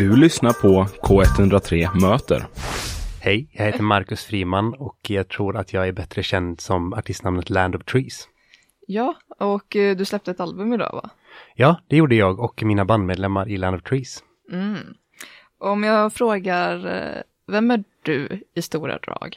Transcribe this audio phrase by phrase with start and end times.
[0.00, 2.46] Du lyssnar på K103 Möter.
[3.20, 7.50] Hej, jag heter Marcus Friman och jag tror att jag är bättre känd som artistnamnet
[7.50, 8.28] Land of Trees.
[8.86, 11.10] Ja, och eh, du släppte ett album idag va?
[11.54, 14.24] Ja, det gjorde jag och mina bandmedlemmar i Land of Trees.
[14.52, 14.94] Mm.
[15.58, 19.36] Om jag frågar, eh, vem är du i stora drag?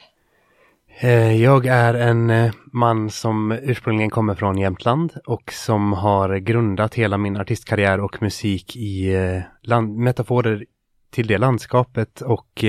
[0.98, 6.94] Eh, Jag är en eh, man som ursprungligen kommer från Jämtland och som har grundat
[6.94, 10.64] hela min artistkarriär och musik i eh, land, metaforer
[11.10, 12.64] till det landskapet och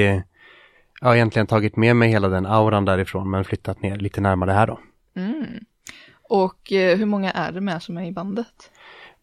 [1.01, 4.67] har egentligen tagit med mig hela den auran därifrån men flyttat ner lite närmare här
[4.67, 4.79] då.
[5.15, 5.45] Mm.
[6.29, 8.71] Och hur många är det med som är i bandet?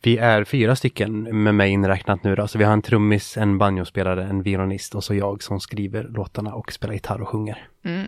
[0.03, 3.59] Vi är fyra stycken med mig inräknat nu då, så vi har en trummis, en
[3.59, 7.69] banjospelare, en violinist och så jag som skriver låtarna och spelar gitarr och sjunger.
[7.85, 8.07] Mm.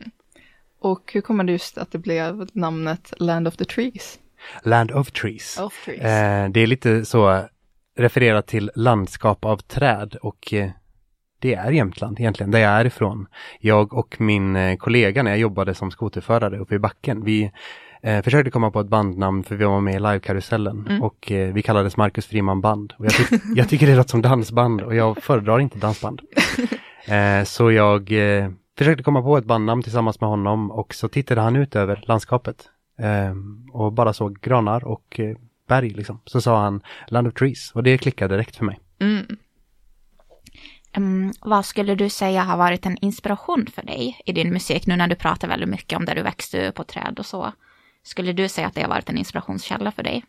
[0.85, 4.19] Och hur kommer det just att det blev namnet Land of the Trees?
[4.63, 5.59] Land of Trees.
[5.59, 6.01] Of Trees.
[6.01, 7.45] Eh, det är lite så
[7.99, 10.71] refererat till landskap av träd och eh,
[11.39, 13.27] det är Jämtland egentligen, där jag är ifrån.
[13.61, 17.51] Jag och min eh, kollega när jag jobbade som skoterförare uppe i backen, vi
[18.03, 21.03] eh, försökte komma på ett bandnamn för vi var med i livekarusellen Mm.
[21.03, 22.93] och eh, vi kallades Marcus Friman Band.
[22.99, 26.21] Och jag, tyck- jag tycker det låter som dansband och jag föredrar inte dansband.
[27.07, 28.13] Eh, så jag
[28.79, 32.69] försökte komma på ett bandnamn tillsammans med honom och så tittade han ut över landskapet
[32.99, 33.35] eh,
[33.73, 35.37] och bara såg granar och eh,
[35.69, 36.21] berg liksom.
[36.25, 38.81] Så sa han Land of Trees och det klickade direkt för mig.
[38.99, 39.37] Mm.
[40.97, 44.97] Um, vad skulle du säga har varit en inspiration för dig i din musik nu
[44.97, 47.53] när du pratar väldigt mycket om där du växte upp på träd och så?
[48.03, 50.25] Skulle du säga att det har varit en inspirationskälla för dig?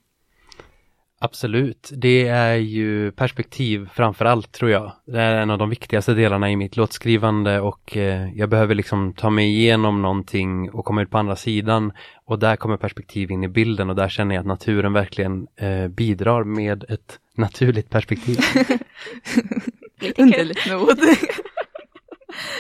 [1.20, 4.92] Absolut, det är ju perspektiv framför allt tror jag.
[5.06, 9.14] Det är en av de viktigaste delarna i mitt låtskrivande och eh, jag behöver liksom
[9.14, 11.92] ta mig igenom någonting och komma ut på andra sidan
[12.26, 15.88] och där kommer perspektiv in i bilden och där känner jag att naturen verkligen eh,
[15.88, 18.38] bidrar med ett naturligt perspektiv.
[20.18, 20.90] Underligt nog.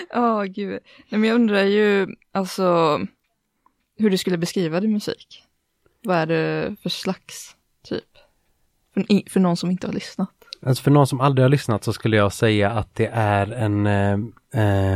[0.09, 0.79] Ja, gud.
[1.09, 2.99] Nej, men jag undrar ju, alltså,
[3.97, 5.43] hur du skulle beskriva din musik.
[6.03, 8.17] Vad är det för slags, typ?
[8.95, 10.29] För, för någon som inte har lyssnat.
[10.65, 13.85] Alltså för någon som aldrig har lyssnat så skulle jag säga att det är en
[13.87, 14.13] eh,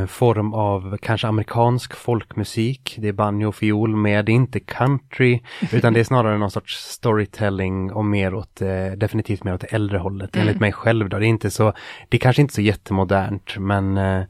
[0.02, 2.96] eh, form av kanske amerikansk folkmusik.
[3.00, 5.40] Det är banjo och fiol med, det är inte country
[5.72, 9.98] utan det är snarare någon sorts storytelling och mer åt, eh, definitivt mer åt äldre
[9.98, 10.48] hållet Mm.
[10.48, 11.20] enligt mig själv då.
[11.20, 11.74] Det är inte så,
[12.10, 14.24] det är kanske inte så jättemodernt men eh,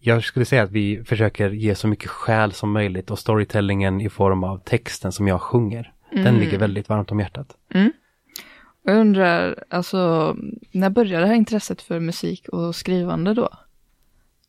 [0.00, 4.08] jag skulle säga att vi försöker ge så mycket själ som möjligt och storytellingen i
[4.08, 5.92] form av texten som jag sjunger.
[6.12, 6.40] Den Mm.
[6.40, 7.46] ligger väldigt varmt om hjärtat.
[7.74, 7.76] Och
[8.86, 10.36] Jag undrar, alltså,
[10.72, 13.48] när började det här intresset för musik och skrivande då?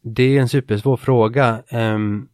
[0.02, 1.64] Det är en supersvår fråga.
[1.70, 2.28] Ehm,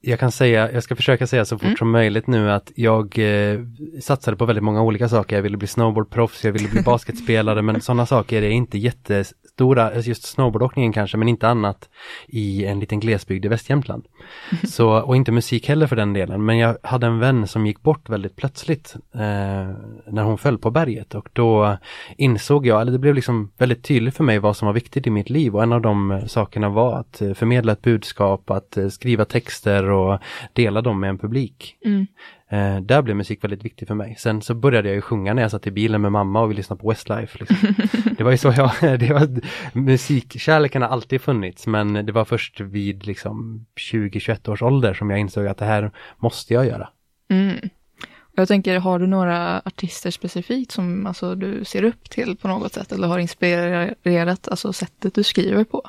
[0.00, 1.76] jag kan säga, jag ska försöka säga så fort Mm.
[1.76, 3.60] som möjligt nu att jag eh,
[4.02, 5.36] satsade på väldigt många olika saker.
[5.36, 10.08] Jag ville bli snowboardproffs, jag ville bli basketspelare, men sådana saker är inte jättestora, alltså
[10.08, 11.88] just snowboardåkningen kanske, men inte annat
[12.28, 14.06] i en liten glesbygd i Västjämtland.
[14.68, 17.82] Så, och inte musik heller för den delen, men jag hade en vän som gick
[17.82, 19.20] bort väldigt plötsligt eh,
[20.06, 21.76] när hon föll på berget och då
[22.16, 25.10] insåg jag, eller det blev liksom väldigt tydligt för mig vad som var viktigt i
[25.10, 28.76] mitt liv och en av de eh, sakerna var att eh, förmedla ett budskap, att
[28.76, 30.18] eh, skriva texter och
[30.52, 31.76] dela dem med en publik.
[31.84, 32.06] Mm.
[32.50, 34.14] Eh, där blev musik väldigt viktigt för mig.
[34.18, 36.54] Sen så började jag ju sjunga när jag satt i bilen med mamma och vi
[36.54, 37.38] lyssnade på Westlife.
[37.40, 37.74] Liksom.
[38.16, 38.70] det var ju så jag,
[39.00, 39.40] det var,
[39.72, 45.18] musikkärleken har alltid funnits men det var först vid liksom 20-21 års ålder som jag
[45.20, 46.88] insåg att det här måste jag göra.
[47.30, 47.68] Mm.
[48.38, 52.72] Jag tänker, har du några artister specifikt som alltså, du ser upp till på något
[52.72, 55.82] sätt eller har inspirerat alltså, sättet du skriver på?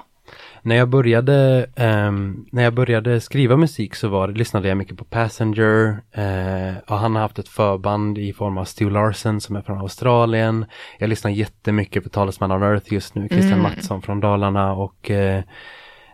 [0.61, 5.03] När jag började, ehm, när jag började skriva musik så var, lyssnade jag mycket på
[5.05, 9.61] Passenger eh, och han har haft ett förband i form av Stu Larsen som är
[9.61, 10.65] från Australien.
[10.99, 13.61] Jag lyssnar jättemycket på Talesman on Earth just nu, Christian Mm.
[13.63, 15.43] Mattsson från Dalarna och eh,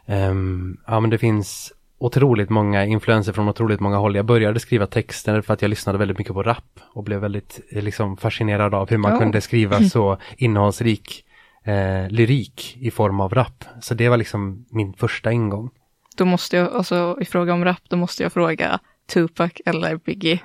[0.05, 4.15] ehm, ja men det finns otroligt många influenser från otroligt många håll.
[4.15, 7.59] Jag började skriva texter för att jag lyssnade väldigt mycket på rap och blev väldigt
[7.71, 9.19] eh, liksom fascinerad av hur man Ja.
[9.19, 11.25] kunde skriva så innehållsrik
[11.63, 13.63] eh, lyrik i form av rap.
[13.81, 15.69] Så det var liksom min första ingång.
[16.17, 18.79] Då måste jag, alltså i fråga om rap, då måste jag fråga
[19.13, 20.39] Tupac eller Biggie.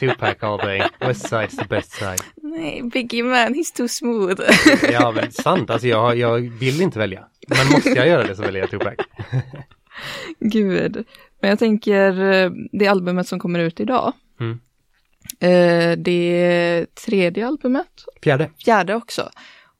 [0.00, 2.20] Tupac all day, West side's the best side.
[2.42, 4.40] Nej, Biggie man, he's too smooth.
[4.92, 7.24] Ja men sant, alltså jag, jag vill inte välja.
[7.48, 8.94] Men måste jag göra det så väljer jag Tupac.
[10.40, 11.04] Gud.
[11.40, 14.12] Men jag tänker, eh, det albumet som kommer ut idag.
[14.40, 14.60] Mm.
[15.40, 18.50] Eh, det tredje albumet, Fjärde.
[18.64, 19.30] fjärde också.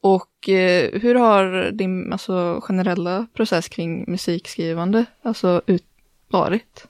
[0.00, 5.85] Och eh, hur har din alltså, generella process kring musikskrivande alltså, ut,
[6.31, 6.87] varit?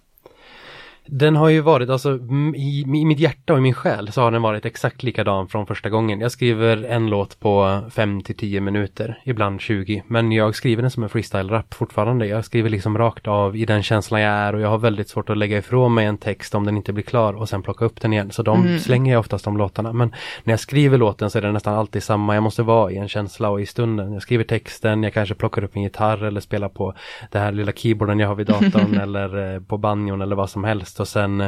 [1.11, 2.19] Den har ju varit, alltså
[2.57, 5.67] i, i mitt hjärta och i min själ så har den varit exakt likadan från
[5.67, 6.21] första gången.
[6.21, 10.03] Jag skriver en låt på 5 till 10 minuter, ibland 20.
[10.07, 12.27] Men jag skriver den som en freestyle-rap fortfarande.
[12.27, 15.31] Jag skriver liksom rakt av i den känslan jag är och jag har väldigt svårt
[15.31, 18.01] att lägga ifrån mig en text om den inte blir klar och sen plocka upp
[18.01, 18.31] den igen.
[18.31, 19.93] Så de slänger jag oftast de låtarna.
[19.93, 20.15] Men
[20.45, 22.35] när jag skriver låten så är det nästan alltid samma.
[22.35, 24.13] Jag måste vara i en känsla och i stunden.
[24.13, 26.95] Jag skriver texten, jag kanske plockar upp en gitarr eller spelar på
[27.31, 30.65] det här lilla keyboarden jag har vid datorn eller eh, på banjon eller vad som
[30.65, 30.98] helst.
[31.00, 31.41] Och sen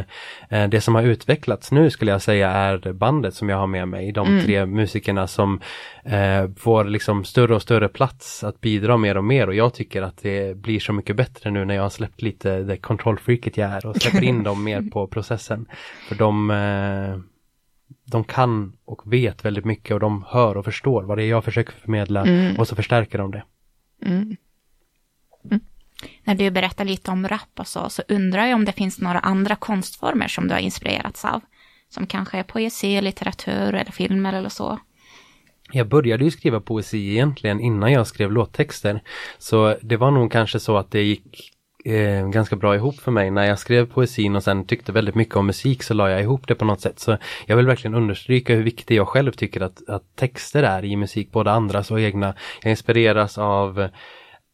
[0.49, 3.89] eh, det som har utvecklats nu skulle jag säga är bandet som jag har med
[3.89, 4.13] mig.
[4.13, 5.61] De tre musikerna som
[6.05, 9.47] eh, får liksom större och större plats att bidra mer och mer.
[9.47, 12.61] Och jag tycker att det blir så mycket bättre nu när jag har släppt lite
[12.61, 15.67] det kontrollfreaket jag är och släpper in dem mer på processen.
[16.09, 17.19] För de eh,
[18.05, 21.45] de kan och vet väldigt mycket och de hör och förstår vad det är jag
[21.45, 22.27] försöker förmedla
[22.59, 23.43] och så förstärker de det.
[25.45, 25.61] Mm.
[26.25, 29.19] När du berättar lite om rap och så, så undrar jag om det finns några
[29.19, 31.41] andra konstformer som du har inspirerats av.
[31.89, 34.79] Som kanske är poesi, litteratur eller filmer eller så.
[35.73, 39.03] Jag började ju skriva poesi egentligen innan jag skrev låttexter.
[39.39, 41.51] Så det var nog kanske så att det gick
[41.85, 43.31] eh, ganska bra ihop för mig.
[43.31, 46.49] När jag skrev poesin och sen tyckte väldigt mycket om musik så la jag ihop
[46.49, 47.01] det på något sätt.
[47.01, 50.97] Så jag vill verkligen understryka hur viktig jag själv tycker att, att texter är i
[50.97, 52.35] musik, både andras och egna.
[52.63, 53.89] Jag inspireras av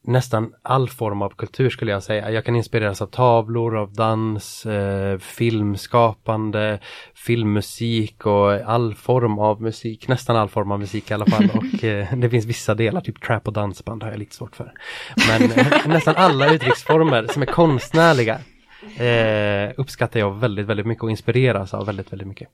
[0.06, 2.30] nästan all form av kultur skulle jag säga.
[2.30, 6.80] Jag kan inspireras av tavlor, av dans, eh, filmskapande,
[7.14, 10.08] filmmusik och all form av musik.
[10.08, 11.50] Nästan all form av musik i alla fall.
[11.54, 14.72] Och eh, det finns vissa delar, typ trap och dansband har jag lite svårt för.
[15.28, 18.40] Men eh, nästan alla uttrycksformer som är konstnärliga
[18.96, 22.48] eh, uppskattar jag väldigt, väldigt mycket och inspireras av väldigt, väldigt mycket.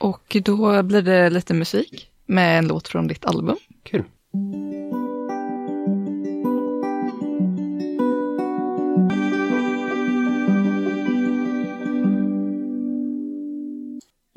[0.00, 3.56] Och då blir det lite musik med en låt från ditt album.
[3.82, 4.04] Kul!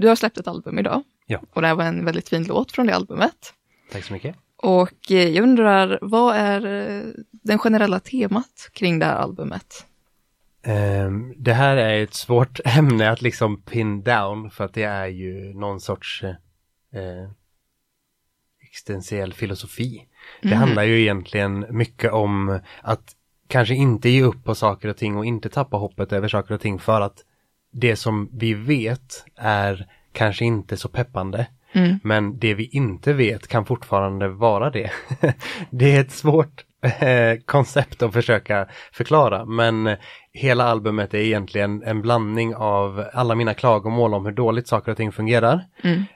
[0.02, 1.04] Du har släppt ett album idag.
[1.26, 1.40] Ja.
[1.54, 3.54] Och det här var en väldigt fin låt från det albumet.
[3.92, 4.36] Tack så mycket.
[4.56, 9.86] Och eh, jag undrar, vad är eh, den generella temat kring det här albumet?
[10.64, 15.08] Ehm, det här är ett svårt ämne att liksom pin down för att det är
[15.08, 16.34] ju någon sorts eh,
[18.62, 20.08] existentiell filosofi.
[20.42, 23.16] Det handlar ju egentligen mycket om att
[23.48, 26.62] kanske inte ge upp på saker och ting och inte tappa hoppet över saker och
[26.62, 27.26] ting för att
[27.72, 31.48] det som vi vet är kanske inte så peppande.
[32.04, 34.92] Men det vi inte vet kan fortfarande vara det.
[35.70, 39.96] det är ett svårt eh, koncept att försöka förklara men
[40.34, 44.98] hela albumet är egentligen en blandning av alla mina klagomål om hur dåligt saker och
[44.98, 45.66] ting fungerar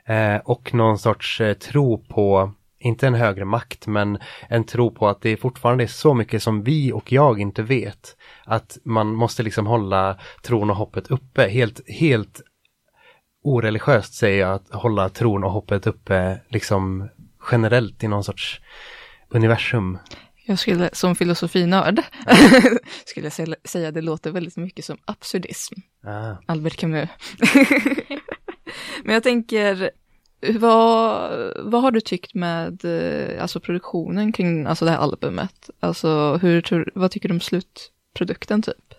[0.06, 2.54] eh, och någon sorts eh, tro på
[2.86, 4.18] inte en högre makt, men
[4.50, 8.18] en tro på att det fortfarande är så mycket som vi och jag inte vet.
[8.46, 11.48] Att man måste liksom hålla tron och hoppet uppe.
[11.48, 12.42] Helt, helt
[13.44, 17.10] oreligiöst säger jag att hålla tron och hoppet uppe liksom
[17.52, 18.62] generellt i någon sorts
[19.30, 19.98] universum.
[20.48, 22.02] Jag skulle som filosofinörd
[23.06, 25.74] skulle jag sä- säga det låter väldigt mycket som absurdism.
[26.04, 26.36] Ah.
[26.46, 27.10] Albert Camus.
[29.04, 29.92] Men jag tänker,
[30.54, 35.70] vad, vad har du tyckt med eh, alltså produktionen kring alltså det här albumet?
[35.80, 38.96] Alltså hur, vad tycker du om slutprodukten typ?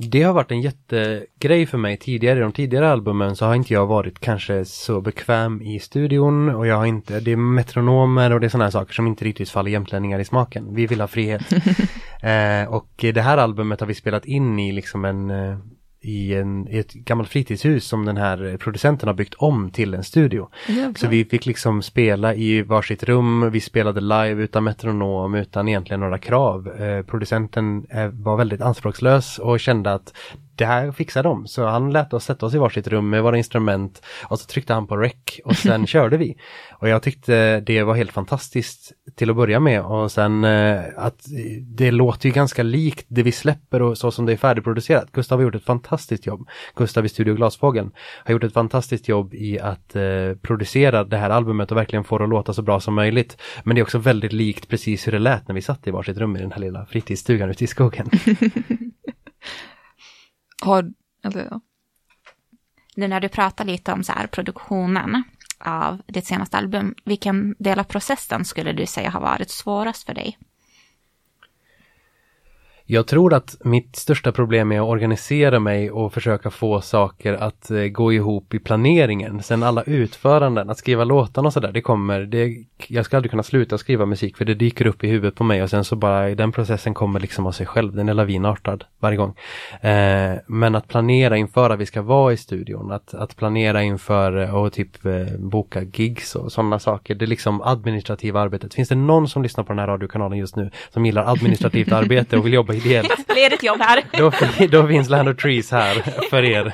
[0.00, 2.38] Det har varit en jättegrej för mig tidigare.
[2.38, 6.66] I de tidigare albumen så har inte jag varit kanske så bekväm i studion och
[6.66, 9.50] jag har inte, det är metronomer och det är sådana här saker som inte riktigt
[9.50, 10.74] faller jämtlänningar i smaken.
[10.74, 11.52] Vi vill ha frihet.
[12.22, 15.58] eh, och det här albumet har vi spelat in i liksom en eh,
[16.00, 20.04] i, en, i ett gammalt fritidshus som den här producenten har byggt om till en
[20.04, 20.48] studio.
[20.68, 20.94] Jävlar.
[20.94, 26.00] Så vi fick liksom spela i varsitt rum, vi spelade live utan metronom, utan egentligen
[26.00, 26.68] några krav.
[26.68, 30.14] Eh, producenten eh, var väldigt anspråkslös och kände att
[30.58, 31.46] det här fixar de.
[31.46, 34.74] Så han lät oss sätta oss i varsitt rum med våra instrument och så tryckte
[34.74, 36.36] han på rec och sen körde vi.
[36.70, 41.26] Och jag tyckte det var helt fantastiskt till att börja med och sen eh, att
[41.62, 45.12] det låter ju ganska likt det vi släpper och så som det är färdigproducerat.
[45.12, 46.48] Gustav har gjort ett fantastiskt jobb.
[46.74, 47.90] Gustav i Studio Glasfågeln
[48.24, 50.02] har gjort ett fantastiskt jobb i att eh,
[50.42, 53.36] producera det här albumet och verkligen få det att låta så bra som möjligt.
[53.64, 56.18] Men det är också väldigt likt precis hur det lät när vi satt i varsitt
[56.18, 58.10] rum i den här lilla fritidsstugan ute i skogen.
[60.62, 60.92] Har,
[61.24, 61.60] eller, ja.
[62.96, 65.22] Nu när du pratar lite om så här produktionen
[65.58, 70.14] av ditt senaste album, vilken del av processen skulle du säga har varit svårast för
[70.14, 70.38] dig?
[72.90, 77.70] Jag tror att mitt största problem är att organisera mig och försöka få saker att
[77.70, 79.42] eh, gå ihop i planeringen.
[79.42, 83.42] Sen alla utföranden, att skriva låtarna och sådär, det kommer, det, jag ska aldrig kunna
[83.42, 86.34] sluta skriva musik för det dyker upp i huvudet på mig och sen så bara
[86.34, 89.34] den processen kommer liksom av sig själv, den är lavinartad varje gång.
[89.80, 94.54] Eh, men att planera inför att vi ska vara i studion, att, att planera inför
[94.54, 98.74] och typ eh, boka gigs och sådana saker, det är liksom administrativa arbetet.
[98.74, 102.38] Finns det någon som lyssnar på den här radiokanalen just nu som gillar administrativt arbete
[102.38, 103.34] och vill jobba ideellt.
[103.34, 104.02] Ledigt jobb här.
[104.12, 104.32] Då,
[104.68, 105.94] då finns Land of Trees här
[106.30, 106.72] för er.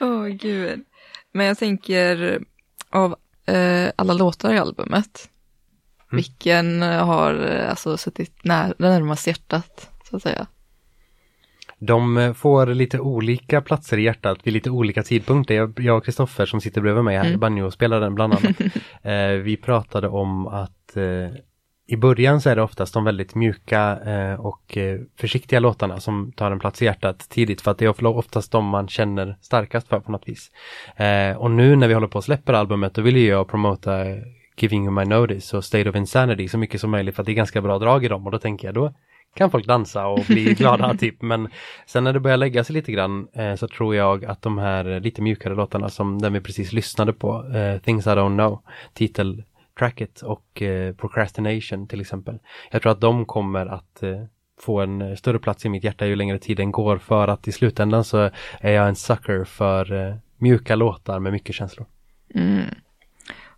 [0.00, 0.84] Åh oh, gud.
[1.32, 2.40] Men jag tänker
[2.90, 5.28] av eh, alla låtar i albumet,
[6.12, 6.16] mm.
[6.16, 10.46] vilken har eh, alltså suttit när, närmast hjärtat, så att säga?
[11.78, 15.72] De eh, får lite olika platser i hjärtat vid lite olika tidpunkter.
[15.76, 17.40] Jag och Kristoffer som sitter bredvid mig här, mm.
[17.40, 18.60] banjo-spelaren bland annat.
[19.02, 21.38] eh, vi pratade om att eh,
[21.88, 26.32] i början så är det oftast de väldigt mjuka eh, och eh, försiktiga låtarna som
[26.32, 29.88] tar en plats i hjärtat tidigt för att det är oftast de man känner starkast
[29.88, 30.50] för på något vis.
[30.96, 34.04] Eh, och nu när vi håller på att släppa albumet då vill jag promota
[34.56, 37.32] Giving You My Notice och State of Insanity så mycket som möjligt för att det
[37.32, 38.94] är ganska bra drag i dem och då tänker jag då
[39.34, 41.48] kan folk dansa och bli glada typ men
[41.86, 45.00] sen när det börjar lägga sig lite grann eh, så tror jag att de här
[45.00, 48.62] lite mjukare låtarna som den vi precis lyssnade på, eh, Things I Don't Know,
[48.94, 49.42] titel
[49.78, 52.38] Tracket och eh, Procrastination till exempel.
[52.70, 54.24] Jag tror att de kommer att eh,
[54.60, 57.52] få en eh, större plats i mitt hjärta ju längre tiden går för att i
[57.52, 58.30] slutändan så
[58.60, 61.86] är jag en sucker för eh, mjuka låtar med mycket känslor.
[62.34, 62.64] Mm.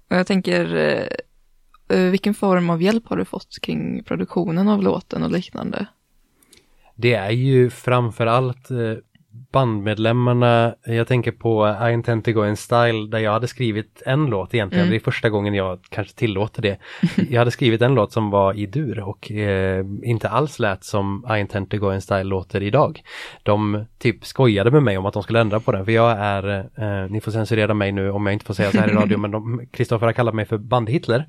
[0.09, 4.83] Och jag tänker, eh, eh, vilken form av hjälp har du fått kring produktionen av
[4.83, 5.87] låten och liknande?
[6.95, 8.69] Det är ju framför allt
[9.53, 14.27] bandmedlemmarna, jag tänker på I intend to go in style där jag hade skrivit en
[14.27, 14.91] låt egentligen, mm.
[14.91, 16.79] det är första gången jag kanske tillåter det.
[17.31, 21.27] Jag hade skrivit en låt som var i dur och eh, inte alls lät som
[21.37, 23.03] I intend to go in style låter idag.
[23.43, 26.59] De typ skojade med mig om att de skulle ändra på den för jag är,
[26.59, 29.19] eh, ni får censurera mig nu om jag inte får säga så här i radio,
[29.29, 31.25] men Kristoffer har kallat mig för band-Hitler.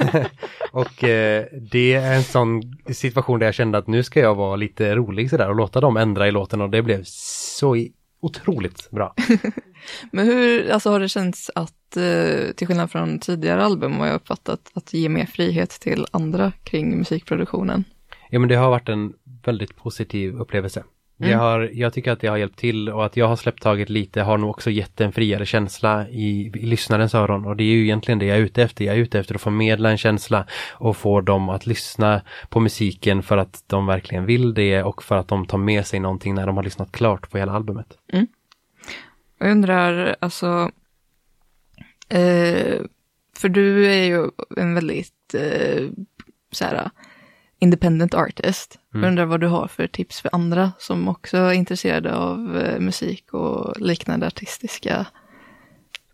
[0.72, 2.62] och eh, det är en sån
[2.92, 5.96] situation där jag kände att nu ska jag vara lite rolig sådär och låta dem
[5.96, 7.76] ändra i låten och det blev så
[8.20, 9.14] otroligt bra.
[10.12, 14.14] Men hur alltså, har det känts att, eh, till skillnad från tidigare album, vad jag
[14.14, 17.84] uppfattat, att ge mer frihet till andra kring musikproduktionen?
[18.30, 19.12] Ja, men det har varit en
[19.44, 20.84] väldigt positiv upplevelse.
[21.24, 21.38] Mm.
[21.38, 23.88] Jag, har, jag tycker att det har hjälpt till och att jag har släppt taget
[23.88, 27.68] lite har nog också gett en friare känsla i, i lyssnarens öron och det är
[27.68, 28.84] ju egentligen det jag är ute efter.
[28.84, 33.22] Jag är ute efter att förmedla en känsla och få dem att lyssna på musiken
[33.22, 36.46] för att de verkligen vill det och för att de tar med sig någonting när
[36.46, 37.98] de har lyssnat klart på hela albumet.
[38.12, 38.26] Mm.
[39.38, 40.70] Jag undrar, alltså,
[42.08, 42.80] eh,
[43.36, 45.88] för du är ju en väldigt eh,
[46.50, 46.90] så här,
[47.64, 48.78] independent artist.
[48.94, 49.08] Mm.
[49.08, 53.34] Undrar vad du har för tips för andra som också är intresserade av eh, musik
[53.34, 55.06] och liknande artistiska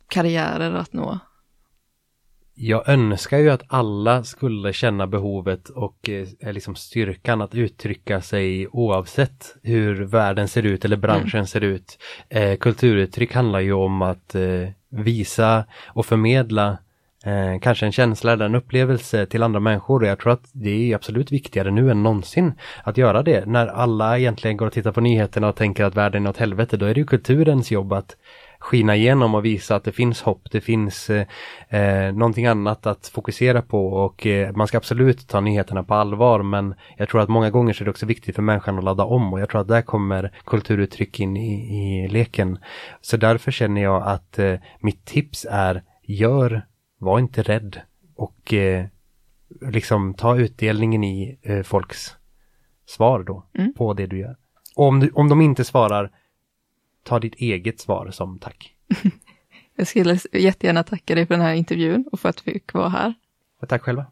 [0.09, 1.19] karriärer att nå.
[2.54, 8.69] Jag önskar ju att alla skulle känna behovet och eh, liksom styrkan att uttrycka sig
[8.69, 11.47] oavsett hur världen ser ut eller branschen mm.
[11.47, 11.99] ser ut.
[12.28, 16.78] Eh, kulturuttryck handlar ju om att eh, visa och förmedla
[17.24, 20.02] eh, kanske en känsla eller en upplevelse till andra människor.
[20.02, 22.52] Och jag tror att det är absolut viktigare nu än någonsin
[22.84, 23.46] att göra det.
[23.46, 26.76] När alla egentligen går och tittar på nyheterna och tänker att världen är åt helvete,
[26.76, 28.16] då är det ju kulturens jobb att
[28.60, 31.26] skina igenom och visa att det finns hopp, det finns eh,
[31.68, 36.42] eh, någonting annat att fokusera på och eh, man ska absolut ta nyheterna på allvar
[36.42, 39.04] men jag tror att många gånger så är det också viktigt för människan att ladda
[39.04, 42.58] om och jag tror att där kommer kulturuttryck in i, i leken.
[43.00, 46.62] Så därför känner jag att eh, mitt tips är gör
[47.00, 47.80] var inte rädd
[48.14, 48.87] och eh,
[49.61, 52.16] liksom ta utdelningen i eh, folks
[52.87, 53.75] svar då mm.
[53.75, 54.37] på det du gör.
[54.76, 56.11] Och om, du, om de inte svarar,
[57.02, 58.75] ta ditt eget svar som tack.
[59.76, 62.88] Jag skulle jättegärna tacka dig för den här intervjun och för att vi fick vara
[62.88, 63.14] här.
[63.61, 64.07] Och tack själva.